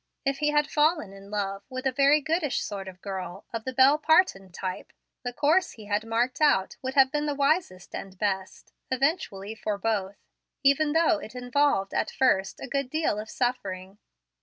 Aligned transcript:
If 0.25 0.39
he 0.39 0.47
had 0.49 0.65
fallen 0.65 1.13
in 1.13 1.29
love 1.29 1.61
with 1.69 1.85
a 1.85 1.91
very 1.91 2.21
goodish 2.21 2.63
sort 2.63 2.87
of 2.87 3.03
girl 3.03 3.45
of 3.53 3.65
the 3.65 3.71
Bel 3.71 3.99
Parton 3.99 4.51
type, 4.51 4.93
the 5.21 5.31
course 5.31 5.73
he 5.73 5.85
had 5.85 6.07
marked 6.07 6.41
out 6.41 6.75
would 6.81 6.95
have 6.95 7.11
been 7.11 7.27
the 7.27 7.35
wisest 7.35 7.93
and 7.93 8.17
best, 8.17 8.73
eventually, 8.89 9.53
for 9.53 9.77
both, 9.77 10.15
even 10.63 10.93
though 10.93 11.19
it 11.19 11.35
involved, 11.35 11.93
at 11.93 12.09
first, 12.09 12.59
a 12.59 12.67
good 12.67 12.89
deal 12.89 13.19
of 13.19 13.29
suffering. 13.29 13.99